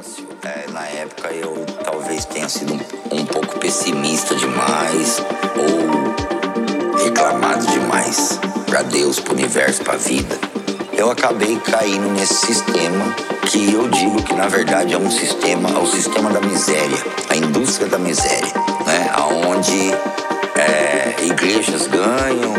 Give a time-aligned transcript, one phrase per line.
[0.00, 0.26] negócio.
[0.42, 2.80] É, na época eu talvez tenha sido um,
[3.20, 5.22] um pouco pessimista demais
[5.56, 10.38] ou reclamado demais para Deus, para o universo, para a vida.
[10.92, 13.14] Eu acabei caindo nesse sistema
[13.46, 16.98] que eu digo que na verdade é um sistema, é o sistema da miséria,
[17.28, 18.52] a indústria da miséria,
[18.86, 19.10] né?
[19.46, 19.92] Onde
[20.58, 22.49] é, igrejas ganham,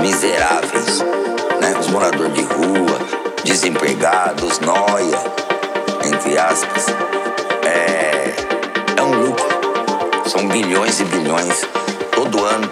[0.00, 1.00] miseráveis,
[1.60, 1.74] né?
[1.78, 2.98] Os moradores de rua,
[3.44, 5.18] desempregados, noia,
[6.04, 6.86] entre aspas.
[7.64, 8.34] É,
[8.96, 9.48] é um lucro.
[10.26, 11.66] São bilhões e bilhões
[12.12, 12.70] todo ano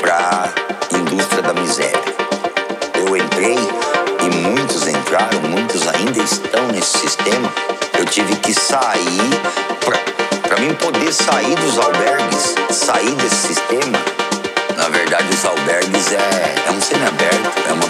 [0.00, 0.52] para
[0.92, 2.14] a indústria da miséria.
[2.94, 3.58] Eu entrei
[4.20, 7.52] e muitos entraram, muitos ainda estão nesse sistema.
[7.98, 9.74] Eu tive que sair
[10.48, 14.23] para mim poder sair dos albergues, sair desse sistema.
[14.76, 17.83] Na verdade, os albergues é, é um semiaberto, é uma